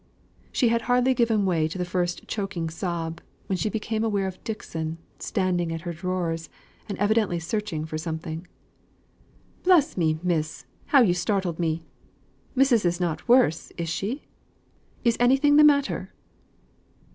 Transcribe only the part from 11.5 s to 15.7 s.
me! Missus is not worse, is she? Is anything the